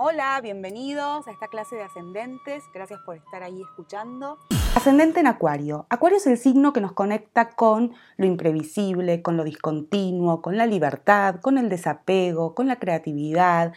Hola, 0.00 0.38
bienvenidos 0.40 1.26
a 1.26 1.32
esta 1.32 1.48
clase 1.48 1.74
de 1.74 1.82
ascendentes. 1.82 2.62
Gracias 2.72 3.00
por 3.04 3.16
estar 3.16 3.42
ahí 3.42 3.60
escuchando. 3.60 4.38
Ascendente 4.76 5.18
en 5.18 5.26
Acuario. 5.26 5.86
Acuario 5.90 6.18
es 6.18 6.26
el 6.28 6.38
signo 6.38 6.72
que 6.72 6.80
nos 6.80 6.92
conecta 6.92 7.50
con 7.50 7.94
lo 8.16 8.24
imprevisible, 8.24 9.22
con 9.22 9.36
lo 9.36 9.42
discontinuo, 9.42 10.40
con 10.40 10.56
la 10.56 10.66
libertad, 10.66 11.40
con 11.40 11.58
el 11.58 11.68
desapego, 11.68 12.54
con 12.54 12.68
la 12.68 12.78
creatividad. 12.78 13.72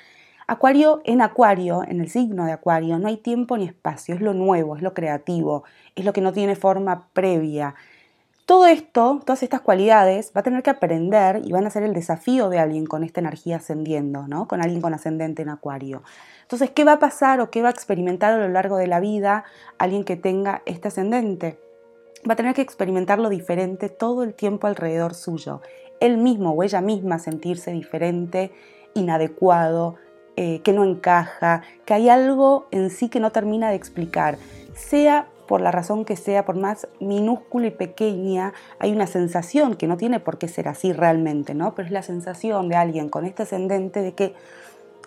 Acuario 0.45 1.01
en 1.05 1.23
Acuario, 1.23 1.81
en 1.87 2.01
el 2.01 2.07
signo 2.07 2.45
de 2.45 2.51
Acuario, 2.51 2.99
no 2.99 3.07
hay 3.07 3.17
tiempo 3.17 3.57
ni 3.57 3.65
espacio, 3.65 4.13
es 4.13 4.21
lo 4.21 4.35
nuevo, 4.35 4.75
es 4.75 4.83
lo 4.83 4.93
creativo, 4.93 5.63
es 5.95 6.05
lo 6.05 6.13
que 6.13 6.21
no 6.21 6.33
tiene 6.33 6.55
forma 6.55 7.07
previa, 7.13 7.73
todo 8.51 8.65
esto, 8.65 9.21
todas 9.25 9.43
estas 9.43 9.61
cualidades, 9.61 10.33
va 10.35 10.41
a 10.41 10.43
tener 10.43 10.61
que 10.61 10.71
aprender 10.71 11.39
y 11.41 11.53
van 11.53 11.65
a 11.65 11.69
ser 11.69 11.83
el 11.83 11.93
desafío 11.93 12.49
de 12.49 12.59
alguien 12.59 12.85
con 12.85 13.05
esta 13.05 13.21
energía 13.21 13.55
ascendiendo, 13.55 14.27
¿no? 14.27 14.45
Con 14.49 14.61
alguien 14.61 14.81
con 14.81 14.93
ascendente 14.93 15.41
en 15.41 15.47
acuario. 15.47 16.03
Entonces, 16.41 16.69
¿qué 16.69 16.83
va 16.83 16.91
a 16.91 16.99
pasar 16.99 17.39
o 17.39 17.49
qué 17.49 17.61
va 17.61 17.69
a 17.69 17.71
experimentar 17.71 18.33
a 18.33 18.37
lo 18.37 18.49
largo 18.49 18.75
de 18.75 18.87
la 18.87 18.99
vida 18.99 19.45
alguien 19.77 20.03
que 20.03 20.17
tenga 20.17 20.63
este 20.65 20.89
ascendente? 20.89 21.61
Va 22.29 22.33
a 22.33 22.35
tener 22.35 22.53
que 22.53 22.61
experimentar 22.61 23.19
lo 23.19 23.29
diferente 23.29 23.87
todo 23.87 24.21
el 24.21 24.33
tiempo 24.33 24.67
alrededor 24.67 25.13
suyo. 25.13 25.61
Él 26.01 26.17
mismo 26.17 26.51
o 26.51 26.61
ella 26.61 26.81
misma 26.81 27.19
sentirse 27.19 27.71
diferente, 27.71 28.51
inadecuado, 28.93 29.95
eh, 30.35 30.59
que 30.59 30.73
no 30.73 30.83
encaja, 30.83 31.61
que 31.85 31.93
hay 31.93 32.09
algo 32.09 32.67
en 32.71 32.89
sí 32.89 33.07
que 33.07 33.21
no 33.21 33.31
termina 33.31 33.69
de 33.69 33.77
explicar, 33.77 34.37
sea 34.75 35.29
por 35.51 35.59
la 35.59 35.71
razón 35.71 36.05
que 36.05 36.15
sea, 36.15 36.45
por 36.45 36.55
más 36.55 36.87
minúscula 37.01 37.67
y 37.67 37.71
pequeña, 37.71 38.53
hay 38.79 38.93
una 38.93 39.05
sensación 39.05 39.75
que 39.75 39.85
no 39.85 39.97
tiene 39.97 40.21
por 40.21 40.37
qué 40.37 40.47
ser 40.47 40.69
así 40.69 40.93
realmente, 40.93 41.53
¿no? 41.53 41.75
Pero 41.75 41.87
es 41.87 41.91
la 41.91 42.03
sensación 42.03 42.69
de 42.69 42.77
alguien 42.77 43.09
con 43.09 43.25
este 43.25 43.43
ascendente 43.43 44.01
de 44.01 44.13
que 44.13 44.33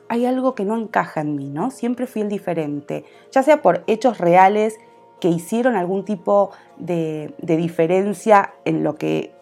hay 0.06 0.26
algo 0.26 0.54
que 0.54 0.66
no 0.66 0.76
encaja 0.76 1.22
en 1.22 1.34
mí, 1.34 1.48
¿no? 1.48 1.70
Siempre 1.70 2.06
fui 2.06 2.20
el 2.20 2.28
diferente, 2.28 3.06
ya 3.32 3.42
sea 3.42 3.62
por 3.62 3.84
hechos 3.86 4.18
reales 4.18 4.76
que 5.18 5.28
hicieron 5.28 5.76
algún 5.76 6.04
tipo 6.04 6.50
de, 6.76 7.32
de 7.38 7.56
diferencia 7.56 8.52
en 8.66 8.84
lo 8.84 8.96
que 8.96 9.33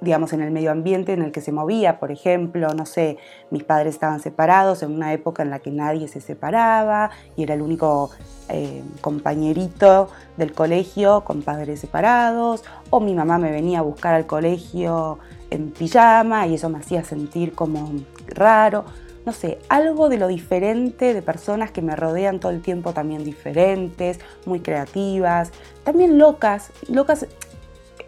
digamos, 0.00 0.32
en 0.32 0.42
el 0.42 0.50
medio 0.50 0.70
ambiente 0.70 1.12
en 1.12 1.22
el 1.22 1.32
que 1.32 1.40
se 1.40 1.52
movía. 1.52 1.98
Por 1.98 2.10
ejemplo, 2.10 2.72
no 2.74 2.86
sé, 2.86 3.18
mis 3.50 3.64
padres 3.64 3.94
estaban 3.94 4.20
separados 4.20 4.82
en 4.82 4.92
una 4.92 5.12
época 5.12 5.42
en 5.42 5.50
la 5.50 5.58
que 5.58 5.70
nadie 5.70 6.08
se 6.08 6.20
separaba 6.20 7.10
y 7.36 7.42
era 7.42 7.54
el 7.54 7.62
único 7.62 8.10
eh, 8.48 8.82
compañerito 9.00 10.08
del 10.36 10.52
colegio 10.52 11.22
con 11.24 11.42
padres 11.42 11.80
separados, 11.80 12.64
o 12.90 13.00
mi 13.00 13.14
mamá 13.14 13.38
me 13.38 13.50
venía 13.50 13.80
a 13.80 13.82
buscar 13.82 14.14
al 14.14 14.26
colegio 14.26 15.18
en 15.50 15.70
pijama 15.70 16.46
y 16.46 16.54
eso 16.54 16.68
me 16.68 16.78
hacía 16.78 17.04
sentir 17.04 17.54
como 17.54 17.92
raro. 18.26 18.84
No 19.26 19.32
sé, 19.32 19.58
algo 19.68 20.08
de 20.08 20.16
lo 20.16 20.26
diferente 20.26 21.12
de 21.12 21.20
personas 21.20 21.70
que 21.70 21.82
me 21.82 21.94
rodean 21.94 22.40
todo 22.40 22.50
el 22.50 22.62
tiempo 22.62 22.94
también 22.94 23.24
diferentes, 23.24 24.20
muy 24.46 24.60
creativas, 24.60 25.52
también 25.84 26.16
locas, 26.16 26.70
locas 26.88 27.26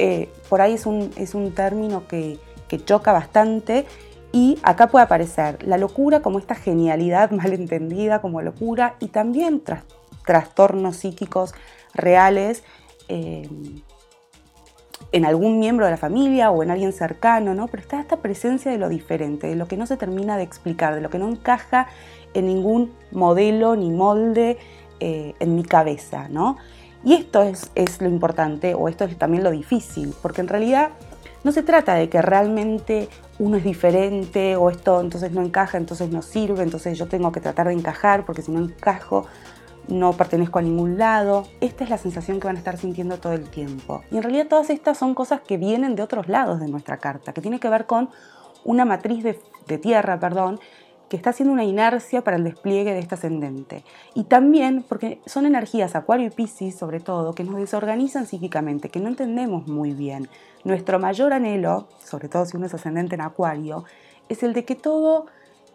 eh, 0.03 0.31
por 0.49 0.63
ahí 0.63 0.73
es 0.73 0.87
un, 0.87 1.11
es 1.17 1.35
un 1.35 1.53
término 1.53 2.09
que, 2.09 2.39
choca 2.87 3.13
bastante 3.13 3.85
y 4.33 4.57
acá 4.63 4.87
puede 4.87 5.05
aparecer 5.05 5.61
la 5.65 5.77
locura 5.77 6.23
como 6.23 6.39
esta 6.39 6.55
genialidad 6.55 7.31
mal 7.33 7.53
entendida 7.53 8.23
como 8.23 8.41
locura 8.41 8.95
y 8.99 9.09
también 9.09 9.61
trastornos 10.25 10.97
psíquicos 10.97 11.53
reales 11.93 12.63
eh, 13.09 13.47
en 15.13 15.25
algún 15.27 15.59
miembro 15.59 15.85
de 15.85 15.91
la 15.91 15.97
familia 15.99 16.51
o 16.51 16.63
en 16.63 16.71
alguien 16.71 16.95
cercano, 16.95 17.55
¿no? 17.55 17.67
Pero 17.67 17.83
está 17.83 18.01
esta 18.01 18.19
presencia 18.19 18.71
de 18.71 18.79
lo 18.79 18.89
diferente, 18.89 19.49
de 19.49 19.57
lo 19.57 19.67
que 19.67 19.77
no 19.77 19.85
se 19.85 19.99
termina 19.99 20.39
de 20.39 20.45
explicar, 20.45 20.95
de 20.95 21.03
lo 21.03 21.11
que 21.11 21.19
no 21.19 21.29
encaja 21.29 21.89
en 22.33 22.47
ningún 22.47 22.93
modelo 23.11 23.77
ni 23.77 23.91
molde 23.91 24.57
eh, 25.01 25.35
en 25.41 25.57
mi 25.57 25.65
cabeza, 25.65 26.29
¿no? 26.29 26.57
Y 27.05 27.15
esto 27.15 27.43
es, 27.43 27.71
lo 28.01 28.09
importante, 28.09 28.75
o 28.75 28.89
esto 28.89 29.05
es 29.05 29.17
también 29.19 29.43
lo 29.43 29.51
difícil, 29.51 30.15
porque 30.21 30.43
en 30.43 30.49
realidad 30.49 30.91
no 31.45 31.53
se 31.53 31.63
trata 31.63 31.95
de 31.95 32.11
que 32.11 32.21
realmente 32.21 33.09
uno 33.39 33.57
es 33.57 33.65
diferente 33.65 34.57
o 34.57 34.69
esto 34.69 35.01
entonces 35.01 35.33
no 35.33 35.43
encaja, 35.43 35.79
entonces 35.79 36.11
no 36.11 36.21
sirve, 36.21 36.63
entonces 36.63 36.99
yo 36.99 37.09
tengo 37.09 37.33
que 37.33 37.41
tratar 37.41 37.69
de 37.69 37.73
encajar 37.73 38.27
porque 38.27 38.43
si 38.43 38.53
no 38.53 38.61
encajo 38.61 39.27
no 39.89 40.13
pertenezco 40.13 40.59
a 40.59 40.63
ningún 40.63 40.99
lado. 40.99 41.47
Esta 41.61 41.85
es 41.85 41.91
la 41.91 41.99
sensación 41.99 42.39
que 42.39 42.47
van 42.47 42.57
a 42.57 42.59
estar 42.59 42.77
sintiendo 42.77 43.19
todo 43.19 43.33
el 43.33 43.49
tiempo. 43.49 44.03
Y 44.11 44.17
en 44.17 44.23
realidad 44.23 44.47
todas 44.49 44.71
estas 44.71 44.99
son 44.99 45.15
cosas 45.15 45.41
que 45.41 45.57
vienen 45.57 45.97
de 45.97 46.03
otros 46.03 46.29
lados 46.29 46.61
de 46.61 46.69
nuestra 46.69 46.99
carta, 46.99 47.33
que 47.33 47.41
tiene 47.41 47.59
que 47.59 47.69
ver 47.69 47.87
con 47.87 48.11
una 48.65 48.85
matriz 48.85 49.25
de, 49.25 49.41
de 49.67 49.79
tierra, 49.79 50.21
perdón, 50.21 50.61
que 51.11 51.17
está 51.17 51.31
haciendo 51.31 51.53
una 51.53 51.65
inercia 51.65 52.23
para 52.23 52.37
el 52.37 52.45
despliegue 52.45 52.95
de 52.95 53.01
este 53.01 53.17
ascendente. 53.17 53.85
Y 54.15 54.25
también 54.25 54.85
porque 54.89 55.21
son 55.27 55.45
energías, 55.45 55.97
Acuario 55.97 56.29
y 56.29 56.31
Piscis 56.31 56.77
sobre 56.77 57.01
todo, 57.01 57.35
que 57.35 57.43
nos 57.43 57.57
desorganizan 57.57 58.27
psíquicamente, 58.27 58.91
que 58.91 59.01
no 59.01 59.09
entendemos 59.09 59.67
muy 59.67 59.93
bien. 59.93 60.29
Nuestro 60.63 61.01
mayor 61.01 61.33
anhelo, 61.33 61.89
sobre 61.99 62.29
todo 62.29 62.47
si 62.47 62.57
uno 62.57 62.67
es 62.67 62.75
ascendente 62.75 63.17
en 63.17 63.23
Acuario, 63.23 63.85
es 64.29 64.45
el 64.45 64.53
de 64.53 64.65
que 64.65 64.77
todo 64.77 65.27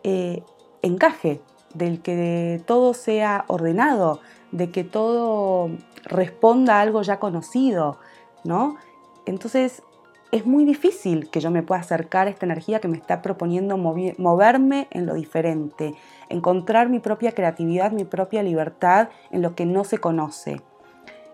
eh, 0.03 0.41
encaje, 0.81 1.41
del 1.73 2.01
que 2.01 2.61
todo 2.65 2.93
sea 2.93 3.43
ordenado, 3.47 4.21
de 4.53 4.71
que 4.71 4.85
todo 4.85 5.69
responda 6.05 6.77
a 6.77 6.81
algo 6.81 7.01
ya 7.01 7.19
conocido, 7.19 7.97
¿no? 8.45 8.77
Entonces, 9.25 9.83
es 10.31 10.45
muy 10.45 10.65
difícil 10.65 11.29
que 11.29 11.39
yo 11.39 11.51
me 11.51 11.63
pueda 11.63 11.81
acercar 11.81 12.27
a 12.27 12.29
esta 12.29 12.45
energía 12.45 12.79
que 12.79 12.87
me 12.87 12.97
está 12.97 13.21
proponiendo 13.21 13.77
moverme 13.77 14.87
en 14.91 15.05
lo 15.05 15.13
diferente, 15.13 15.93
encontrar 16.29 16.89
mi 16.89 16.99
propia 16.99 17.31
creatividad, 17.31 17.91
mi 17.91 18.05
propia 18.05 18.43
libertad 18.43 19.09
en 19.31 19.41
lo 19.41 19.55
que 19.55 19.65
no 19.65 19.83
se 19.83 19.99
conoce. 19.99 20.61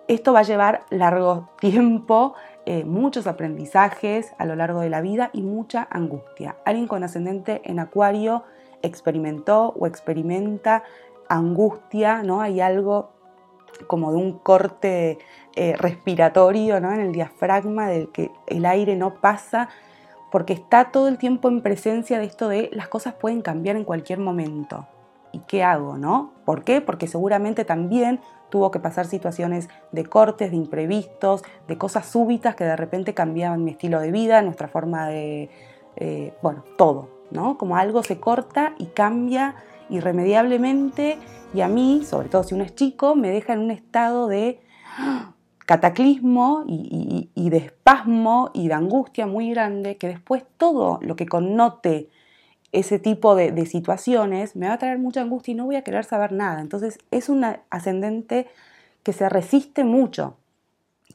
Esto 0.08 0.34
va 0.34 0.40
a 0.40 0.44
llevar 0.44 0.82
largo 0.90 1.50
tiempo, 1.60 2.36
eh, 2.66 2.84
muchos 2.84 3.28
aprendizajes 3.28 4.34
a 4.38 4.46
lo 4.46 4.56
largo 4.56 4.82
de 4.82 4.90
la 4.90 5.02
vida 5.02 5.30
y 5.34 5.42
mucha 5.42 5.88
angustia. 5.90 6.58
Alguien 6.66 6.88
con 6.88 7.04
ascendente 7.04 7.62
en 7.64 7.80
acuario 7.80 8.44
experimentó 8.82 9.74
o 9.80 9.88
experimenta 9.88 10.84
angustia, 11.30 12.24
¿no? 12.24 12.42
Hay 12.42 12.60
algo 12.60 13.14
como 13.88 14.12
de 14.12 14.18
un 14.18 14.38
corte 14.40 15.18
eh, 15.56 15.76
respiratorio 15.78 16.80
¿no? 16.80 16.92
en 16.94 17.00
el 17.00 17.12
diafragma, 17.12 17.88
del 17.88 18.10
que 18.12 18.32
el 18.48 18.66
aire 18.66 18.96
no 18.96 19.16
pasa, 19.16 19.70
porque 20.32 20.54
está 20.54 20.92
todo 20.92 21.08
el 21.08 21.18
tiempo 21.18 21.50
en 21.50 21.62
presencia 21.62 22.20
de 22.20 22.26
esto 22.26 22.48
de 22.48 22.70
las 22.72 22.88
cosas 22.88 23.14
pueden 23.14 23.42
cambiar 23.42 23.76
en 23.76 23.84
cualquier 23.84 24.20
momento. 24.20 24.88
¿Y 25.34 25.40
qué 25.40 25.64
hago? 25.64 25.98
¿no? 25.98 26.32
¿Por 26.46 26.64
qué? 26.64 26.82
Porque 26.82 27.08
seguramente 27.08 27.66
también 27.66 28.20
tuvo 28.50 28.70
que 28.70 28.80
pasar 28.80 29.08
situaciones 29.08 29.70
de 29.92 30.06
cortes, 30.06 30.52
de 30.52 30.58
imprevistos, 30.58 31.44
de 31.68 31.78
cosas 31.78 32.06
súbitas 32.06 32.56
que 32.56 32.66
de 32.66 32.76
repente 32.76 33.14
cambiaban 33.14 33.64
mi 33.64 33.72
estilo 33.72 34.00
de 34.00 34.12
vida, 34.12 34.42
nuestra 34.42 34.68
forma 34.68 35.08
de, 35.08 35.50
eh, 35.96 36.34
bueno, 36.42 36.64
todo, 36.78 37.21
¿no? 37.32 37.58
Como 37.58 37.76
algo 37.76 38.04
se 38.04 38.20
corta 38.20 38.74
y 38.78 38.88
cambia 38.88 39.56
irremediablemente 39.90 41.18
y 41.54 41.62
a 41.62 41.68
mí, 41.68 42.04
sobre 42.06 42.30
todo 42.30 42.44
si 42.44 42.56
uno 42.56 42.64
es 42.64 42.76
chico, 42.76 43.16
me 43.16 43.30
deja 43.30 43.54
en 43.54 43.60
un 43.60 43.72
estado 43.72 44.28
de 44.28 44.62
cataclismo 45.66 46.64
y, 46.68 47.50
de 47.50 47.58
espasmo 47.58 48.52
y 48.54 48.68
de 48.68 48.74
angustia 48.74 49.28
muy 49.28 49.50
grande 49.52 49.98
que 49.98 50.08
después 50.08 50.44
todo 50.58 51.00
lo 51.02 51.16
que 51.16 51.26
connote 51.26 52.10
ese 52.72 53.00
tipo 53.00 53.36
de, 53.36 53.66
situaciones 53.66 54.56
me 54.56 54.68
va 54.68 54.74
a 54.74 54.78
traer 54.78 54.98
mucha 54.98 55.22
angustia 55.22 55.52
y 55.52 55.56
no 55.56 55.66
voy 55.66 55.76
a 55.76 55.84
querer 55.84 56.06
saber 56.06 56.32
nada. 56.32 56.62
Entonces 56.62 57.00
es 57.12 57.30
un 57.30 57.46
ascendente 57.70 58.48
que 59.04 59.14
se 59.14 59.28
resiste 59.28 59.84
mucho, 59.84 60.38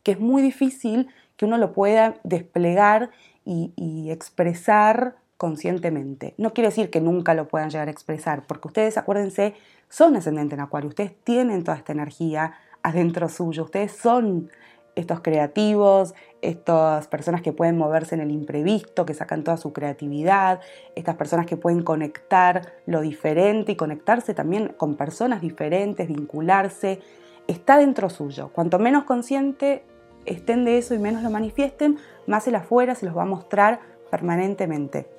que 0.02 0.12
es 0.12 0.20
muy 0.20 0.43
difícil 0.43 1.08
que 1.37 1.44
uno 1.46 1.56
lo 1.58 1.73
pueda 1.73 2.14
desplegar 2.25 3.11
y 3.44 4.11
expresar 4.11 5.17
conscientemente. 5.37 6.35
No 6.38 6.53
quiere 6.53 6.69
decir 6.69 6.91
que 6.91 7.00
nunca 7.00 7.35
lo 7.35 7.49
puedan 7.49 7.71
llegar 7.71 7.88
a 7.88 7.91
expresar, 7.91 8.47
porque 8.47 8.69
ustedes, 8.69 8.99
acuérdense, 8.99 9.55
son 9.88 10.17
ascendente 10.17 10.55
en 10.55 10.61
acuario, 10.61 10.88
ustedes 10.88 11.15
tienen 11.25 11.65
toda 11.65 11.77
esta 11.77 11.93
energía 11.93 12.55
adentro 12.83 13.29
suyo, 13.29 13.65
ustedes 13.65 13.93
son 13.93 14.50
estos 14.97 15.21
creativos, 15.21 16.15
estas 16.41 17.06
personas 17.09 17.43
que 17.43 17.53
pueden 17.53 17.77
moverse 17.77 18.15
en 18.15 18.23
el 18.23 18.31
imprevisto, 18.31 19.05
que 19.05 19.12
sacan 19.12 19.44
toda 19.44 19.59
su 19.59 19.73
creatividad, 19.73 20.61
estas 20.94 21.17
personas 21.17 21.47
que 21.47 21.59
pueden 21.59 21.82
conectar 21.82 22.73
lo 22.87 23.03
diferente 23.03 23.73
y 23.73 23.77
conectarse 23.77 24.32
también 24.32 24.69
con 24.77 24.97
personas 24.97 25.43
diferentes, 25.43 26.09
vincularse. 26.09 27.00
está 27.47 27.77
dentro 27.77 28.09
suyo. 28.09 28.50
Cuanto 28.53 28.79
menos 28.79 29.05
consciente 29.05 29.85
estén 30.25 30.65
de 30.65 30.79
eso 30.79 30.94
y 30.94 30.99
menos 30.99 31.23
lo 31.23 31.31
manifiesten, 31.31 31.99
más 32.27 32.49
el 32.49 32.56
afuera 32.56 32.94
se 32.94 33.06
los 33.06 33.17
va 33.17 33.23
a 33.23 33.27
mostrar 33.27 33.81
permanentemente. 34.11 35.16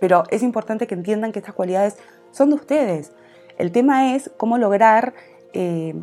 Pero 0.00 0.24
es 0.30 0.42
importante 0.42 0.86
que 0.86 0.94
entiendan 0.94 1.32
que 1.32 1.38
estas 1.38 1.54
cualidades 1.54 1.96
son 2.30 2.50
de 2.50 2.56
ustedes. 2.56 3.12
El 3.58 3.72
tema 3.72 4.14
es 4.14 4.30
cómo 4.36 4.58
lograr 4.58 5.14
eh, 5.52 5.94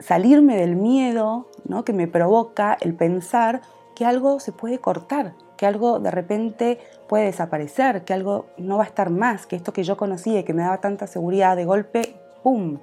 salirme 0.00 0.56
del 0.56 0.76
miedo 0.76 1.48
¿no? 1.64 1.84
que 1.84 1.92
me 1.92 2.08
provoca 2.08 2.76
el 2.80 2.94
pensar 2.94 3.60
que 3.94 4.04
algo 4.04 4.40
se 4.40 4.52
puede 4.52 4.78
cortar, 4.78 5.34
que 5.56 5.66
algo 5.66 6.00
de 6.00 6.10
repente 6.10 6.78
puede 7.08 7.26
desaparecer, 7.26 8.04
que 8.04 8.14
algo 8.14 8.46
no 8.56 8.78
va 8.78 8.84
a 8.84 8.86
estar 8.86 9.10
más, 9.10 9.46
que 9.46 9.56
esto 9.56 9.72
que 9.72 9.84
yo 9.84 9.96
conocía 9.96 10.40
y 10.40 10.44
que 10.44 10.54
me 10.54 10.62
daba 10.62 10.80
tanta 10.80 11.06
seguridad 11.06 11.56
de 11.56 11.64
golpe, 11.64 12.16
¡pum! 12.42 12.78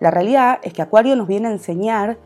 La 0.00 0.10
realidad 0.10 0.58
es 0.62 0.72
que 0.72 0.82
Acuario 0.82 1.14
nos 1.14 1.28
viene 1.28 1.48
a 1.48 1.52
enseñar 1.52 2.16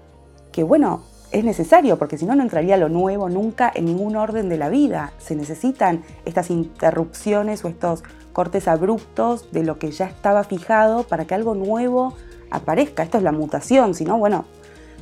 que, 0.52 0.62
bueno, 0.62 1.02
es 1.34 1.42
necesario, 1.42 1.98
porque 1.98 2.16
si 2.16 2.26
no, 2.26 2.36
no 2.36 2.44
entraría 2.44 2.76
lo 2.76 2.88
nuevo 2.88 3.28
nunca 3.28 3.70
en 3.74 3.86
ningún 3.86 4.14
orden 4.14 4.48
de 4.48 4.56
la 4.56 4.68
vida. 4.68 5.12
Se 5.18 5.34
necesitan 5.34 6.04
estas 6.24 6.48
interrupciones 6.48 7.64
o 7.64 7.68
estos 7.68 8.04
cortes 8.32 8.68
abruptos 8.68 9.50
de 9.50 9.64
lo 9.64 9.76
que 9.80 9.90
ya 9.90 10.06
estaba 10.06 10.44
fijado 10.44 11.02
para 11.02 11.24
que 11.24 11.34
algo 11.34 11.56
nuevo 11.56 12.14
aparezca. 12.50 13.02
Esto 13.02 13.18
es 13.18 13.24
la 13.24 13.32
mutación, 13.32 13.94
si 13.94 14.04
no, 14.04 14.16
bueno, 14.16 14.44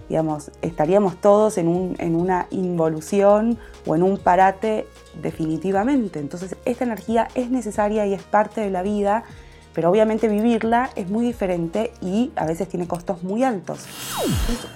digamos, 0.08 0.50
estaríamos 0.62 1.16
todos 1.20 1.58
en, 1.58 1.68
un, 1.68 1.96
en 1.98 2.16
una 2.16 2.46
involución 2.50 3.58
o 3.86 3.94
en 3.94 4.02
un 4.02 4.16
parate 4.16 4.86
definitivamente. 5.20 6.18
Entonces, 6.18 6.56
esta 6.64 6.84
energía 6.84 7.28
es 7.34 7.50
necesaria 7.50 8.06
y 8.06 8.14
es 8.14 8.22
parte 8.22 8.62
de 8.62 8.70
la 8.70 8.80
vida 8.80 9.24
pero 9.74 9.90
obviamente 9.90 10.28
vivirla 10.28 10.90
es 10.96 11.08
muy 11.08 11.24
diferente 11.24 11.92
y 12.00 12.32
a 12.36 12.46
veces 12.46 12.68
tiene 12.68 12.86
costos 12.86 13.22
muy 13.22 13.44
altos. 13.44 13.86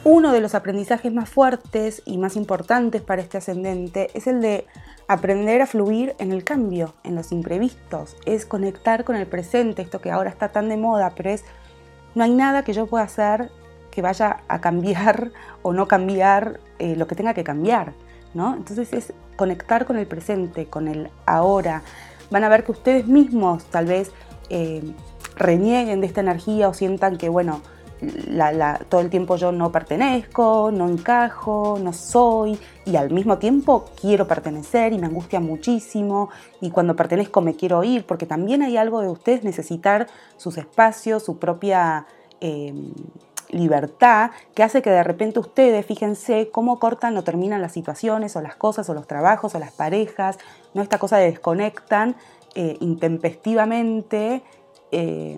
uno 0.05 0.33
de 0.33 0.41
los 0.41 0.55
aprendizajes 0.55 1.13
más 1.13 1.29
fuertes 1.29 2.03
y 2.05 2.19
más 2.19 2.37
importantes 2.37 3.03
para 3.03 3.23
este 3.23 3.39
ascendente 3.39 4.11
es 4.15 4.27
el 4.27 4.41
de 4.41 4.67
aprender 5.09 5.63
a 5.63 5.67
fluir 5.67 6.15
en 6.19 6.33
el 6.33 6.45
cambio, 6.45 6.95
en 7.05 7.15
los 7.15 7.33
imprevistos, 7.33 8.17
es 8.27 8.45
conectar 8.45 9.05
con 9.05 9.17
el 9.17 9.27
presente, 9.27 9.83
esto 9.83 10.01
que 10.01 10.11
ahora 10.11 10.31
está 10.31 10.49
tan 10.49 10.69
de 10.69 10.77
moda, 10.77 11.13
pero 11.17 11.31
es, 11.31 11.45
no 12.15 12.25
hay 12.25 12.33
nada 12.33 12.65
que 12.65 12.73
yo 12.73 12.87
pueda 12.87 13.05
hacer 13.05 13.51
que 13.91 14.03
vaya 14.03 14.41
a 14.49 14.61
cambiar 14.61 15.31
o 15.63 15.73
no 15.73 15.89
cambiar 15.89 16.61
eh, 16.79 16.97
lo 16.97 17.07
que 17.07 17.15
tenga 17.15 17.35
que 17.35 17.45
cambiar, 17.45 17.93
¿no? 18.35 18.55
Entonces 18.55 18.93
es 18.93 19.13
conectar 19.37 19.87
con 19.87 19.97
el 19.97 20.07
presente, 20.07 20.67
con 20.67 20.89
el 20.89 21.11
ahora. 21.25 21.83
Van 22.31 22.43
a 22.43 22.49
ver 22.49 22.65
que 22.65 22.73
ustedes 22.73 23.07
mismos 23.07 23.65
tal 23.67 23.87
vez 23.87 24.11
eh, 24.51 24.83
renieguen 25.37 26.01
de 26.01 26.07
esta 26.07 26.21
energía 26.21 26.69
o 26.69 26.75
sientan 26.75 27.19
que, 27.19 27.29
bueno, 27.29 27.61
todo 28.89 29.01
el 29.01 29.11
tiempo 29.11 29.37
yo 29.37 29.53
no 29.53 29.73
pertenezco, 29.73 30.71
no 30.73 30.89
encajo, 30.89 31.79
no 31.83 31.93
soy 31.93 32.59
y 32.85 32.97
al 32.97 33.11
mismo 33.11 33.39
tiempo 33.39 33.87
quiero 33.99 34.27
pertenecer 34.29 34.93
y 34.93 34.99
me 34.99 35.07
angustia 35.07 35.41
muchísimo 35.41 36.29
y 36.61 36.71
cuando 36.71 36.95
pertenezco 36.95 37.41
me 37.41 37.55
quiero 37.55 37.83
ir 37.85 38.05
porque 38.05 38.27
también 38.27 38.63
hay 38.63 38.77
algo 38.77 39.01
de 39.01 39.09
ustedes 39.09 39.45
necesitar 39.45 40.09
sus 40.37 40.59
espacios, 40.59 41.25
su 41.25 41.39
propia 41.39 42.07
em, 42.41 42.93
libertad 43.49 44.31
que 44.55 44.63
hace 44.63 44.83
que 44.83 44.91
de 44.91 45.03
repente 45.03 45.39
ustedes, 45.39 45.87
fíjense 45.87 46.51
cómo 46.53 46.79
cortan 46.79 47.17
o 47.17 47.25
terminan 47.25 47.63
las 47.63 47.73
situaciones 47.73 48.37
o 48.37 48.43
las 48.43 48.57
cosas 48.57 48.91
o 48.91 48.95
los 48.95 49.07
trabajos 49.07 49.55
o 49.55 49.59
las 49.59 49.73
parejas, 49.73 50.39
no 50.75 50.83
esta 50.83 50.99
cosa 50.99 51.17
de 51.17 51.31
desconectan 51.31 52.17
eh, 52.59 52.79
intempestivamente 52.81 54.43
eh, 54.91 55.37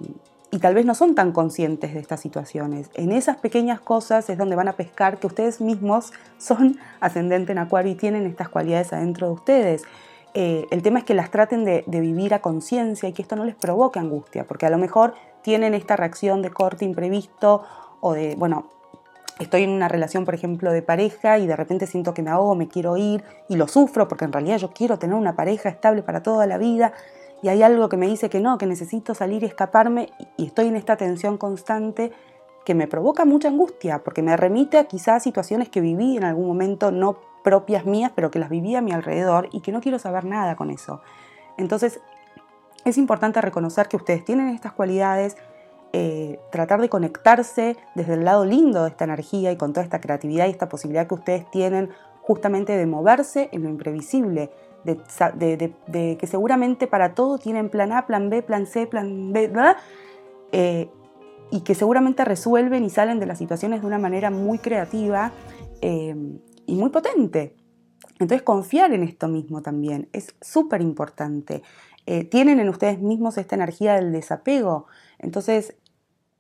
y 0.52 0.58
tal 0.60 0.74
vez 0.74 0.86
no 0.86 0.94
son 0.94 1.16
tan 1.16 1.32
conscientes 1.32 1.92
de 1.92 1.98
estas 1.98 2.20
situaciones. 2.20 2.90
En 2.94 3.10
esas 3.10 3.38
pequeñas 3.38 3.80
cosas 3.80 4.30
es 4.30 4.38
donde 4.38 4.54
van 4.54 4.68
a 4.68 4.74
pescar 4.74 5.18
que 5.18 5.26
ustedes 5.26 5.60
mismos 5.60 6.12
son 6.38 6.78
ascendente 7.00 7.50
en 7.50 7.58
acuario 7.58 7.90
y 7.90 7.96
tienen 7.96 8.24
estas 8.24 8.48
cualidades 8.48 8.92
adentro 8.92 9.26
de 9.26 9.32
ustedes. 9.32 9.82
Eh, 10.34 10.66
el 10.70 10.82
tema 10.82 11.00
es 11.00 11.04
que 11.04 11.14
las 11.14 11.32
traten 11.32 11.64
de, 11.64 11.82
de 11.88 12.00
vivir 12.00 12.34
a 12.34 12.40
conciencia 12.40 13.08
y 13.08 13.12
que 13.12 13.22
esto 13.22 13.34
no 13.34 13.44
les 13.44 13.56
provoque 13.56 13.98
angustia, 13.98 14.46
porque 14.46 14.66
a 14.66 14.70
lo 14.70 14.78
mejor 14.78 15.14
tienen 15.42 15.74
esta 15.74 15.96
reacción 15.96 16.40
de 16.40 16.50
corte 16.50 16.84
imprevisto 16.84 17.64
o 18.00 18.12
de, 18.12 18.36
bueno, 18.36 18.70
estoy 19.38 19.62
en 19.62 19.70
una 19.70 19.88
relación, 19.88 20.24
por 20.24 20.34
ejemplo, 20.34 20.72
de 20.72 20.82
pareja 20.82 21.38
y 21.38 21.46
de 21.46 21.56
repente 21.56 21.86
siento 21.86 22.14
que 22.14 22.22
me 22.22 22.30
ahogo, 22.30 22.54
me 22.54 22.68
quiero 22.68 22.96
ir 22.96 23.22
y 23.48 23.56
lo 23.56 23.68
sufro 23.68 24.08
porque 24.08 24.24
en 24.24 24.32
realidad 24.32 24.58
yo 24.58 24.70
quiero 24.70 24.98
tener 24.98 25.16
una 25.16 25.36
pareja 25.36 25.68
estable 25.68 26.02
para 26.02 26.22
toda 26.22 26.46
la 26.46 26.58
vida 26.58 26.92
y 27.42 27.48
hay 27.48 27.62
algo 27.62 27.88
que 27.88 27.96
me 27.96 28.08
dice 28.08 28.28
que 28.28 28.40
no, 28.40 28.58
que 28.58 28.66
necesito 28.66 29.14
salir 29.14 29.42
y 29.42 29.46
escaparme 29.46 30.10
y 30.36 30.46
estoy 30.46 30.66
en 30.66 30.76
esta 30.76 30.96
tensión 30.96 31.38
constante 31.38 32.12
que 32.64 32.74
me 32.74 32.88
provoca 32.88 33.24
mucha 33.24 33.48
angustia 33.48 34.00
porque 34.00 34.22
me 34.22 34.36
remite 34.36 34.78
a 34.78 34.84
quizás 34.84 35.22
situaciones 35.22 35.68
que 35.68 35.80
viví 35.80 36.16
en 36.16 36.24
algún 36.24 36.46
momento 36.46 36.90
no 36.90 37.18
propias 37.42 37.86
mías, 37.86 38.12
pero 38.14 38.30
que 38.30 38.38
las 38.38 38.50
viví 38.50 38.74
a 38.74 38.82
mi 38.82 38.92
alrededor 38.92 39.48
y 39.52 39.60
que 39.60 39.72
no 39.72 39.80
quiero 39.80 39.98
saber 39.98 40.24
nada 40.24 40.56
con 40.56 40.70
eso. 40.70 41.00
Entonces, 41.56 42.00
es 42.84 42.98
importante 42.98 43.40
reconocer 43.40 43.88
que 43.88 43.96
ustedes 43.96 44.24
tienen 44.24 44.48
estas 44.48 44.72
cualidades, 44.72 45.36
eh, 45.92 46.38
tratar 46.52 46.80
de 46.80 46.88
conectarse 46.88 47.76
desde 47.94 48.14
el 48.14 48.24
lado 48.24 48.44
lindo 48.44 48.82
de 48.82 48.90
esta 48.90 49.04
energía 49.04 49.52
y 49.52 49.56
con 49.56 49.72
toda 49.72 49.84
esta 49.84 50.00
creatividad 50.00 50.46
y 50.46 50.50
esta 50.50 50.68
posibilidad 50.68 51.06
que 51.06 51.14
ustedes 51.14 51.50
tienen 51.50 51.90
justamente 52.20 52.76
de 52.76 52.84
moverse 52.84 53.48
en 53.52 53.62
lo 53.62 53.70
imprevisible, 53.70 54.50
de, 54.84 56.16
que 56.18 56.26
seguramente 56.26 56.86
para 56.86 57.14
todo 57.14 57.38
tienen 57.38 57.70
plan 57.70 57.92
A, 57.92 58.06
plan 58.06 58.28
B, 58.28 58.42
plan 58.42 58.66
C, 58.66 58.86
plan 58.86 59.32
B, 59.32 59.50
eh, 60.52 60.90
y 61.50 61.60
que 61.62 61.74
seguramente 61.74 62.24
resuelven 62.26 62.84
y 62.84 62.90
salen 62.90 63.18
de 63.18 63.26
las 63.26 63.38
situaciones 63.38 63.80
de 63.80 63.86
una 63.86 63.98
manera 63.98 64.30
muy 64.30 64.58
creativa 64.58 65.32
eh, 65.80 66.14
y 66.66 66.74
muy 66.74 66.90
potente. 66.90 67.56
Entonces 68.18 68.42
confiar 68.42 68.92
en 68.92 69.04
esto 69.04 69.28
mismo 69.28 69.62
también 69.62 70.08
es 70.12 70.34
súper 70.40 70.82
importante. 70.82 71.62
Tienen 72.30 72.58
en 72.58 72.68
ustedes 72.68 73.00
mismos 73.00 73.36
esta 73.36 73.54
energía 73.54 73.94
del 73.94 74.12
desapego. 74.12 74.86
Entonces, 75.18 75.74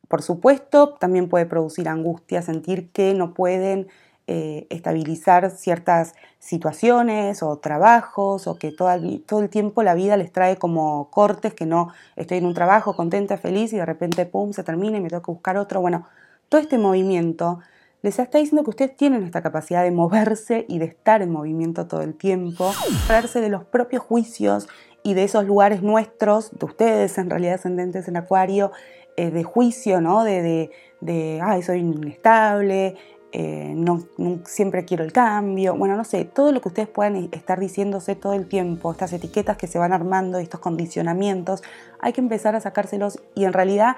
por 0.08 0.22
supuesto, 0.22 0.94
también 0.94 1.28
puede 1.28 1.46
producir 1.46 1.88
angustia, 1.88 2.40
sentir 2.40 2.90
que 2.90 3.12
no 3.12 3.34
pueden 3.34 3.88
eh, 4.30 4.66
estabilizar 4.68 5.50
ciertas 5.50 6.14
situaciones 6.38 7.42
o 7.42 7.58
trabajos 7.58 8.46
o 8.46 8.58
que 8.58 8.72
todo 8.72 8.90
el, 8.92 9.48
tiempo 9.48 9.82
la 9.82 9.94
vida 9.94 10.18
les 10.18 10.32
trae 10.32 10.56
como 10.56 11.10
cortes, 11.10 11.54
que 11.54 11.64
no 11.64 11.94
estoy 12.14 12.36
en 12.36 12.44
un 12.46 12.52
trabajo 12.52 12.94
contenta, 12.94 13.38
feliz 13.38 13.72
y 13.72 13.76
de 13.76 13.86
repente, 13.86 14.26
¡pum!, 14.26 14.52
se 14.52 14.64
termina 14.64 14.98
y 14.98 15.00
me 15.00 15.08
tengo 15.08 15.22
que 15.22 15.32
buscar 15.32 15.56
otro. 15.56 15.80
Bueno, 15.80 16.06
todo 16.50 16.60
este 16.60 16.76
movimiento 16.76 17.60
les 18.02 18.18
está 18.18 18.36
diciendo 18.36 18.64
que 18.64 18.70
ustedes 18.70 18.96
tienen 18.96 19.24
esta 19.24 19.42
capacidad 19.42 19.82
de 19.82 19.90
moverse 19.90 20.66
y 20.68 20.78
de 20.78 20.84
estar 20.84 21.22
en 21.22 21.30
movimiento 21.30 21.86
todo 21.86 22.02
el 22.02 22.14
tiempo, 22.14 22.72
hablarse 23.04 23.40
de 23.40 23.48
los 23.48 23.64
propios 23.64 24.02
juicios 24.02 24.68
y 25.08 25.14
de 25.14 25.24
esos 25.24 25.46
lugares 25.46 25.82
nuestros, 25.82 26.50
de 26.50 26.66
ustedes 26.66 27.16
en 27.16 27.30
realidad 27.30 27.54
ascendentes 27.54 28.08
en 28.08 28.18
acuario, 28.18 28.72
eh, 29.16 29.30
de 29.30 29.42
juicio, 29.42 30.02
¿no? 30.02 30.22
De, 30.22 30.42
de, 30.42 30.70
de 31.00 31.40
ay, 31.42 31.62
soy 31.62 31.78
inestable, 31.78 32.94
eh, 33.32 33.72
no, 33.74 34.06
siempre 34.44 34.84
quiero 34.84 35.04
el 35.04 35.12
cambio, 35.12 35.74
bueno, 35.74 35.96
no 35.96 36.04
sé, 36.04 36.26
todo 36.26 36.52
lo 36.52 36.60
que 36.60 36.68
ustedes 36.68 36.88
puedan 36.88 37.30
estar 37.32 37.58
diciéndose 37.58 38.16
todo 38.16 38.34
el 38.34 38.48
tiempo, 38.48 38.92
estas 38.92 39.14
etiquetas 39.14 39.56
que 39.56 39.66
se 39.66 39.78
van 39.78 39.94
armando, 39.94 40.36
estos 40.36 40.60
condicionamientos, 40.60 41.62
hay 42.00 42.12
que 42.12 42.20
empezar 42.20 42.54
a 42.54 42.60
sacárselos 42.60 43.18
y 43.34 43.44
en 43.46 43.54
realidad 43.54 43.96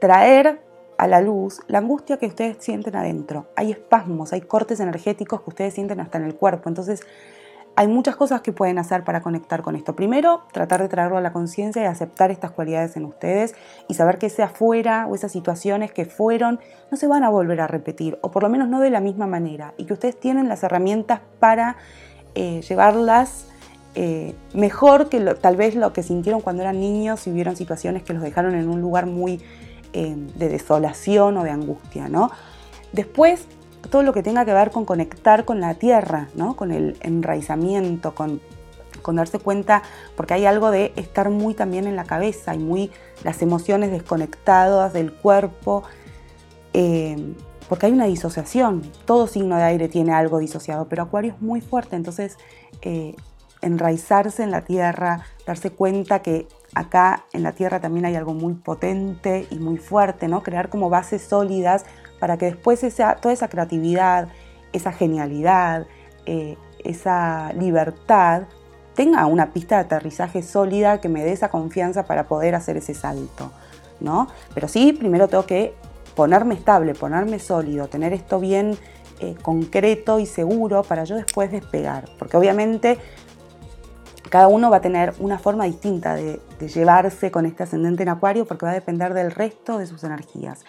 traer 0.00 0.60
a 0.98 1.06
la 1.06 1.20
luz 1.20 1.60
la 1.68 1.78
angustia 1.78 2.16
que 2.16 2.26
ustedes 2.26 2.56
sienten 2.58 2.96
adentro. 2.96 3.46
Hay 3.54 3.70
espasmos, 3.70 4.32
hay 4.32 4.40
cortes 4.40 4.80
energéticos 4.80 5.42
que 5.42 5.50
ustedes 5.50 5.74
sienten 5.74 6.00
hasta 6.00 6.18
en 6.18 6.24
el 6.24 6.34
cuerpo, 6.34 6.68
entonces 6.68 7.06
hay 7.74 7.88
muchas 7.88 8.16
cosas 8.16 8.42
que 8.42 8.52
pueden 8.52 8.78
hacer 8.78 9.02
para 9.04 9.22
conectar 9.22 9.62
con 9.62 9.76
esto. 9.76 9.96
Primero, 9.96 10.42
tratar 10.52 10.82
de 10.82 10.88
traerlo 10.88 11.16
a 11.16 11.20
la 11.20 11.32
conciencia 11.32 11.82
y 11.82 11.86
aceptar 11.86 12.30
estas 12.30 12.50
cualidades 12.50 12.96
en 12.96 13.04
ustedes 13.04 13.54
y 13.88 13.94
saber 13.94 14.18
que 14.18 14.26
ese 14.26 14.42
afuera 14.42 15.06
o 15.08 15.14
esas 15.14 15.32
situaciones 15.32 15.92
que 15.92 16.04
fueron 16.04 16.60
no 16.90 16.96
se 16.96 17.06
van 17.06 17.24
a 17.24 17.30
volver 17.30 17.60
a 17.60 17.66
repetir, 17.66 18.18
o 18.20 18.30
por 18.30 18.42
lo 18.42 18.48
menos 18.48 18.68
no 18.68 18.80
de 18.80 18.90
la 18.90 19.00
misma 19.00 19.26
manera, 19.26 19.72
y 19.78 19.86
que 19.86 19.94
ustedes 19.94 20.18
tienen 20.20 20.48
las 20.48 20.62
herramientas 20.62 21.20
para 21.40 21.76
eh, 22.34 22.60
llevarlas 22.68 23.46
eh, 23.94 24.34
mejor 24.54 25.10
que 25.10 25.20
tal 25.20 25.56
vez 25.56 25.74
lo 25.74 25.92
que 25.92 26.02
sintieron 26.02 26.40
cuando 26.40 26.62
eran 26.62 26.80
niños 26.80 27.26
y 27.26 27.30
hubieron 27.30 27.56
situaciones 27.56 28.02
que 28.02 28.14
los 28.14 28.22
dejaron 28.22 28.54
en 28.54 28.68
un 28.70 28.80
lugar 28.80 29.04
muy 29.04 29.42
eh, 29.92 30.16
de 30.36 30.48
desolación 30.48 31.36
o 31.36 31.44
de 31.44 31.50
angustia. 31.50 32.08
¿no? 32.08 32.30
Después, 32.92 33.46
todo 33.90 34.02
lo 34.02 34.12
que 34.12 34.22
tenga 34.22 34.44
que 34.44 34.52
ver 34.52 34.70
con 34.70 34.84
conectar 34.84 35.44
con 35.44 35.60
la 35.60 35.74
tierra, 35.74 36.28
¿no? 36.34 36.56
con 36.56 36.72
el 36.72 36.96
enraizamiento, 37.00 38.14
con, 38.14 38.40
con 39.02 39.16
darse 39.16 39.38
cuenta, 39.38 39.82
porque 40.16 40.34
hay 40.34 40.46
algo 40.46 40.70
de 40.70 40.92
estar 40.96 41.30
muy 41.30 41.54
también 41.54 41.86
en 41.86 41.96
la 41.96 42.04
cabeza 42.04 42.54
y 42.54 42.58
muy 42.58 42.90
las 43.24 43.42
emociones 43.42 43.90
desconectadas 43.90 44.92
del 44.92 45.12
cuerpo, 45.12 45.82
eh, 46.72 47.34
porque 47.68 47.86
hay 47.86 47.92
una 47.92 48.06
disociación. 48.06 48.82
Todo 49.04 49.26
signo 49.26 49.56
de 49.56 49.64
aire 49.64 49.88
tiene 49.88 50.12
algo 50.12 50.38
disociado, 50.38 50.88
pero 50.88 51.02
Acuario 51.02 51.32
es 51.32 51.42
muy 51.42 51.60
fuerte, 51.60 51.96
entonces 51.96 52.38
eh, 52.82 53.16
enraizarse 53.62 54.42
en 54.42 54.50
la 54.50 54.62
tierra, 54.62 55.24
darse 55.46 55.70
cuenta 55.70 56.20
que 56.20 56.46
acá 56.74 57.24
en 57.32 57.42
la 57.42 57.52
tierra 57.52 57.80
también 57.80 58.04
hay 58.04 58.16
algo 58.16 58.34
muy 58.34 58.54
potente 58.54 59.46
y 59.50 59.56
muy 59.56 59.78
fuerte, 59.78 60.28
¿no? 60.28 60.42
Crear 60.42 60.68
como 60.68 60.90
bases 60.90 61.22
sólidas 61.22 61.84
para 62.22 62.36
que 62.36 62.46
después 62.46 62.84
esa, 62.84 63.16
toda 63.16 63.34
esa 63.34 63.48
creatividad, 63.48 64.28
esa 64.72 64.92
genialidad, 64.92 65.88
eh, 66.24 66.56
esa 66.84 67.52
libertad 67.54 68.42
tenga 68.94 69.26
una 69.26 69.52
pista 69.52 69.74
de 69.74 69.80
aterrizaje 69.86 70.44
sólida 70.44 71.00
que 71.00 71.08
me 71.08 71.24
dé 71.24 71.32
esa 71.32 71.48
confianza 71.48 72.04
para 72.04 72.28
poder 72.28 72.54
hacer 72.54 72.76
ese 72.76 72.94
salto, 72.94 73.50
¿no? 73.98 74.28
Pero 74.54 74.68
sí, 74.68 74.92
primero 74.92 75.26
tengo 75.26 75.46
que 75.46 75.74
ponerme 76.14 76.54
estable, 76.54 76.94
ponerme 76.94 77.40
sólido, 77.40 77.88
tener 77.88 78.12
esto 78.12 78.38
bien 78.38 78.78
eh, 79.18 79.34
concreto 79.42 80.20
y 80.20 80.26
seguro 80.26 80.84
para 80.84 81.02
yo 81.02 81.16
después 81.16 81.50
despegar, 81.50 82.08
porque 82.20 82.36
obviamente 82.36 82.98
cada 84.30 84.46
uno 84.46 84.70
va 84.70 84.76
a 84.76 84.80
tener 84.80 85.12
una 85.18 85.40
forma 85.40 85.64
distinta 85.64 86.14
de, 86.14 86.40
llevarse 86.72 87.32
con 87.32 87.46
este 87.46 87.64
ascendente 87.64 88.04
en 88.04 88.10
Acuario 88.10 88.44
porque 88.44 88.64
va 88.64 88.70
a 88.70 88.74
depender 88.74 89.12
del 89.12 89.32
resto 89.32 89.78
de 89.78 89.88
sus 89.88 90.04
energías. 90.04 90.60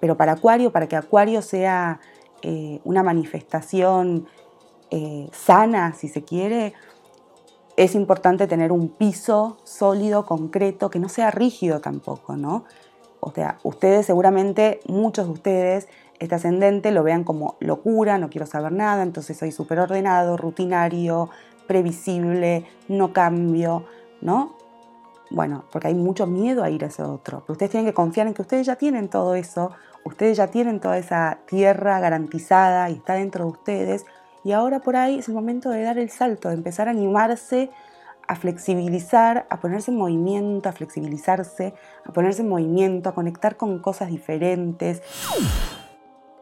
Pero 0.00 0.16
para 0.16 0.32
Acuario, 0.32 0.72
para 0.72 0.86
que 0.86 0.96
Acuario 0.96 1.42
sea 1.42 2.00
eh, 2.42 2.80
una 2.84 3.02
manifestación 3.02 4.26
eh, 4.90 5.28
sana, 5.32 5.94
si 5.94 6.08
se 6.08 6.22
quiere, 6.22 6.74
es 7.76 7.94
importante 7.94 8.46
tener 8.46 8.72
un 8.72 8.88
piso 8.88 9.56
sólido, 9.64 10.26
concreto, 10.26 10.90
que 10.90 10.98
no 10.98 11.08
sea 11.08 11.30
rígido 11.30 11.80
tampoco, 11.80 12.36
¿no? 12.36 12.64
O 13.20 13.30
sea, 13.32 13.58
ustedes 13.62 14.06
seguramente, 14.06 14.80
muchos 14.86 15.26
de 15.26 15.32
ustedes, 15.32 15.88
este 16.18 16.34
ascendente 16.34 16.90
lo 16.90 17.04
vean 17.04 17.22
como 17.22 17.56
locura, 17.60 18.18
no 18.18 18.30
quiero 18.30 18.46
saber 18.46 18.72
nada, 18.72 19.02
entonces 19.04 19.36
soy 19.36 19.52
súper 19.52 19.78
ordenado, 19.78 20.36
rutinario, 20.36 21.30
previsible, 21.68 22.64
no 22.88 23.12
cambio, 23.12 23.84
¿no? 24.20 24.57
Bueno, 25.30 25.64
porque 25.70 25.88
hay 25.88 25.94
mucho 25.94 26.26
miedo 26.26 26.64
a 26.64 26.70
ir 26.70 26.84
a 26.84 26.88
ese 26.88 27.02
otro. 27.02 27.44
Ustedes 27.48 27.70
tienen 27.70 27.86
que 27.86 27.94
confiar 27.94 28.26
en 28.26 28.34
que 28.34 28.42
ustedes 28.42 28.66
ya 28.66 28.76
tienen 28.76 29.08
todo 29.08 29.34
eso, 29.34 29.72
ustedes 30.04 30.36
ya 30.36 30.48
tienen 30.48 30.80
toda 30.80 30.98
esa 30.98 31.38
tierra 31.46 32.00
garantizada 32.00 32.88
y 32.90 32.94
está 32.94 33.14
dentro 33.14 33.44
de 33.44 33.50
ustedes. 33.50 34.06
Y 34.44 34.52
ahora 34.52 34.80
por 34.80 34.96
ahí 34.96 35.18
es 35.18 35.28
el 35.28 35.34
momento 35.34 35.70
de 35.70 35.82
dar 35.82 35.98
el 35.98 36.10
salto, 36.10 36.48
de 36.48 36.54
empezar 36.54 36.88
a 36.88 36.92
animarse 36.92 37.70
a 38.28 38.36
flexibilizar, 38.36 39.46
a 39.48 39.58
ponerse 39.58 39.90
en 39.90 39.96
movimiento, 39.96 40.68
a 40.68 40.72
flexibilizarse, 40.72 41.74
a 42.04 42.12
ponerse 42.12 42.42
en 42.42 42.48
movimiento, 42.48 43.08
a 43.08 43.14
conectar 43.14 43.56
con 43.56 43.80
cosas 43.80 44.10
diferentes. 44.10 45.02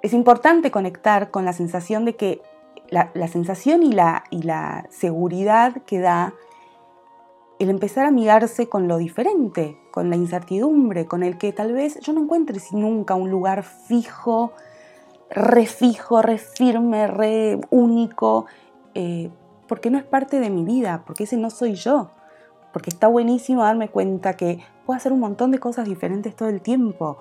Es 0.02 0.12
importante 0.12 0.72
conectar 0.72 1.30
con 1.30 1.44
la 1.44 1.52
sensación 1.52 2.04
de 2.04 2.16
que 2.16 2.42
la, 2.90 3.28
sensación 3.28 3.84
y 3.84 3.92
la, 3.92 4.24
y 4.30 4.42
la 4.42 4.86
seguridad 4.90 5.82
que 5.86 6.00
da 6.00 6.34
el 7.58 7.70
empezar 7.70 8.04
a 8.04 8.08
amigarse 8.08 8.68
con 8.68 8.88
lo 8.88 8.98
diferente, 8.98 9.78
con 9.90 10.10
la 10.10 10.16
incertidumbre, 10.16 11.06
con 11.06 11.22
el 11.22 11.38
que 11.38 11.52
tal 11.52 11.72
vez 11.72 11.98
yo 12.00 12.12
no 12.12 12.22
encuentre 12.22 12.60
nunca 12.72 13.14
un 13.14 13.30
lugar 13.30 13.62
fijo, 13.62 14.52
re 15.30 15.66
fijo, 15.66 16.22
re 16.22 16.38
firme, 16.38 17.06
re 17.06 17.58
único, 17.70 18.46
eh, 18.94 19.30
porque 19.66 19.90
no 19.90 19.98
es 19.98 20.04
parte 20.04 20.38
de 20.38 20.50
mi 20.50 20.64
vida, 20.64 21.02
porque 21.06 21.24
ese 21.24 21.36
no 21.36 21.50
soy 21.50 21.74
yo, 21.74 22.10
porque 22.72 22.90
está 22.90 23.08
buenísimo 23.08 23.62
darme 23.62 23.88
cuenta 23.88 24.36
que 24.36 24.60
puedo 24.84 24.96
hacer 24.96 25.12
un 25.12 25.20
montón 25.20 25.50
de 25.50 25.58
cosas 25.58 25.86
diferentes 25.86 26.36
todo 26.36 26.48
el 26.48 26.60
tiempo, 26.60 27.18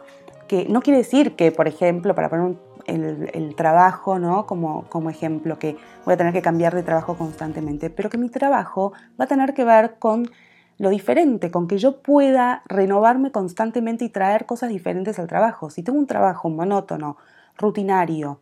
que 0.47 0.67
no 0.69 0.81
quiere 0.81 0.97
decir 0.97 1.35
que, 1.35 1.51
por 1.51 1.67
ejemplo, 1.67 2.13
para 2.13 2.29
poner 2.29 2.45
un 2.45 2.59
el, 2.85 3.55
trabajo, 3.55 4.19
¿no? 4.19 4.45
Como, 4.45 4.85
como 4.89 5.09
ejemplo, 5.09 5.59
que 5.59 5.77
voy 6.05 6.13
a 6.13 6.17
tener 6.17 6.33
que 6.33 6.41
cambiar 6.41 6.75
de 6.75 6.83
trabajo 6.83 7.17
constantemente, 7.17 7.89
pero 7.89 8.09
que 8.09 8.17
mi 8.17 8.29
trabajo 8.29 8.93
va 9.19 9.25
a 9.25 9.27
tener 9.27 9.53
que 9.53 9.65
ver 9.65 9.95
con 9.99 10.29
lo 10.77 10.89
diferente, 10.89 11.51
con 11.51 11.67
que 11.67 11.77
yo 11.77 12.01
pueda 12.01 12.63
renovarme 12.67 13.31
constantemente 13.31 14.05
y 14.05 14.09
traer 14.09 14.45
cosas 14.45 14.69
diferentes 14.69 15.19
al 15.19 15.27
trabajo. 15.27 15.69
Si 15.69 15.83
tengo 15.83 15.99
un 15.99 16.07
trabajo 16.07 16.49
monótono, 16.49 17.17
rutinario, 17.57 18.39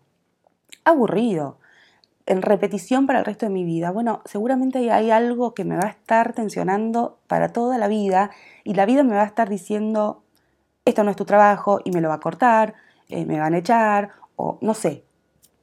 aburrido, 0.83 1.57
en 2.25 2.41
repetición 2.41 3.05
para 3.05 3.19
el 3.19 3.25
resto 3.25 3.45
de 3.45 3.51
mi 3.51 3.65
vida, 3.65 3.91
bueno, 3.91 4.21
seguramente 4.25 4.91
hay 4.91 5.11
algo 5.11 5.53
que 5.53 5.65
me 5.65 5.75
va 5.75 5.85
a 5.85 5.89
estar 5.89 6.33
tensionando 6.33 7.19
para 7.27 7.49
toda 7.49 7.77
la 7.77 7.87
vida 7.87 8.31
y 8.63 8.75
la 8.75 8.85
vida 8.85 9.03
me 9.03 9.15
va 9.15 9.23
a 9.23 9.27
estar 9.27 9.49
diciendo, 9.49 10.23
esto 10.85 11.03
no 11.03 11.11
es 11.11 11.17
tu 11.17 11.25
trabajo 11.25 11.81
y 11.83 11.91
me 11.91 12.01
lo 12.01 12.07
va 12.07 12.15
a 12.15 12.19
cortar, 12.19 12.75
eh, 13.09 13.25
me 13.25 13.39
van 13.39 13.53
a 13.53 13.57
echar 13.57 14.11
o 14.35 14.57
no 14.61 14.73
sé, 14.73 15.03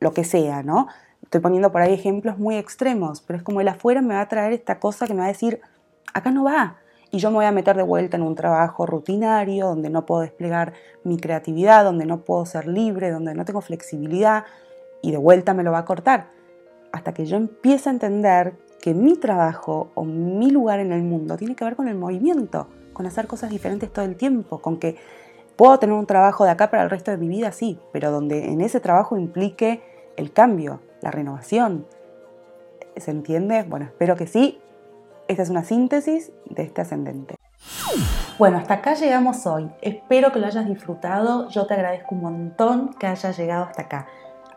lo 0.01 0.13
que 0.13 0.25
sea, 0.25 0.63
¿no? 0.63 0.89
Estoy 1.23 1.41
poniendo 1.41 1.71
por 1.71 1.83
ahí 1.83 1.93
ejemplos 1.93 2.39
muy 2.39 2.57
extremos, 2.57 3.21
pero 3.21 3.37
es 3.37 3.43
como 3.43 3.61
el 3.61 3.69
afuera 3.69 4.03
me 4.03 4.15
va 4.15 4.23
a 4.23 4.29
traer 4.29 4.53
esta 4.53 4.81
cosa 4.81 5.07
que 5.07 5.15
me 5.15 5.21
va 5.21 5.27
a 5.27 5.29
decir, 5.29 5.61
acá 6.13 6.31
no 6.31 6.45
va. 6.45 6.77
Y 7.13 7.19
yo 7.19 7.31
me 7.31 7.37
voy 7.37 7.45
a 7.45 7.53
meter 7.53 7.77
de 7.77 7.83
vuelta 7.83 8.17
en 8.17 8.23
un 8.23 8.35
trabajo 8.35 8.87
rutinario, 8.87 9.67
donde 9.67 9.91
no 9.91 10.07
puedo 10.07 10.23
desplegar 10.23 10.73
mi 11.05 11.19
creatividad, 11.19 11.85
donde 11.85 12.07
no 12.07 12.21
puedo 12.23 12.47
ser 12.47 12.67
libre, 12.67 13.11
donde 13.11 13.35
no 13.35 13.45
tengo 13.45 13.61
flexibilidad, 13.61 14.45
y 15.03 15.11
de 15.11 15.17
vuelta 15.17 15.55
me 15.55 15.63
lo 15.63 15.73
va 15.73 15.79
a 15.79 15.85
cortar. 15.85 16.29
Hasta 16.93 17.13
que 17.13 17.27
yo 17.27 17.37
empiece 17.37 17.89
a 17.89 17.93
entender 17.93 18.55
que 18.81 18.95
mi 18.95 19.17
trabajo 19.17 19.91
o 19.95 20.05
mi 20.05 20.51
lugar 20.51 20.81
en 20.81 20.93
el 20.93 21.03
mundo 21.03 21.37
tiene 21.37 21.55
que 21.55 21.65
ver 21.65 21.77
con 21.77 21.89
el 21.89 21.97
movimiento, 21.97 22.69
con 22.93 23.07
hacer 23.07 23.27
cosas 23.27 23.51
diferentes 23.51 23.93
todo 23.93 24.05
el 24.05 24.17
tiempo, 24.17 24.61
con 24.61 24.79
que 24.79 24.97
Puedo 25.61 25.79
tener 25.79 25.95
un 25.95 26.07
trabajo 26.07 26.45
de 26.47 26.51
acá 26.53 26.71
para 26.71 26.85
el 26.85 26.89
resto 26.89 27.11
de 27.11 27.19
mi 27.19 27.29
vida, 27.29 27.53
sí, 27.53 27.79
pero 27.93 28.11
donde 28.11 28.47
en 28.47 28.63
ese 28.63 28.81
trabajo 28.81 29.19
implique 29.19 29.83
el 30.17 30.33
cambio, 30.33 30.81
la 31.03 31.11
renovación. 31.11 31.87
¿Se 32.97 33.11
entiende? 33.11 33.65
Bueno, 33.65 33.85
espero 33.85 34.17
que 34.17 34.27
sí. 34.27 34.59
Esta 35.29 35.43
es 35.43 35.51
una 35.51 35.63
síntesis 35.63 36.33
de 36.47 36.63
este 36.63 36.81
ascendente. 36.81 37.35
Bueno, 38.39 38.57
hasta 38.57 38.73
acá 38.73 38.95
llegamos 38.95 39.47
hoy. 39.47 39.71
Espero 39.83 40.33
que 40.33 40.39
lo 40.39 40.47
hayas 40.47 40.67
disfrutado. 40.67 41.51
Yo 41.51 41.67
te 41.67 41.75
agradezco 41.75 42.15
un 42.15 42.23
montón 42.23 42.95
que 42.95 43.07
hayas 43.07 43.37
llegado 43.37 43.65
hasta 43.65 43.83
acá. 43.83 44.07